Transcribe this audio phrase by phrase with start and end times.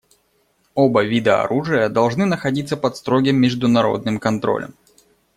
[0.73, 4.73] Оба вида оружия должны находиться под строгим международным контролем.